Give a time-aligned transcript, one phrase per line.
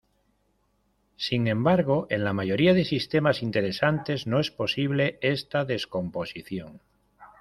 [1.15, 6.81] Sin embargo en la mayoría de sistemas interesantes no es posible esta descomposición.